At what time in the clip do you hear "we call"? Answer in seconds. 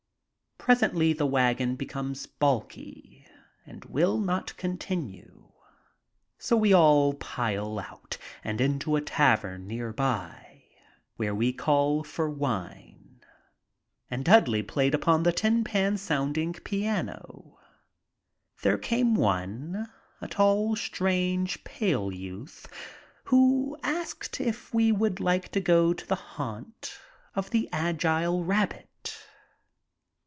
11.33-12.03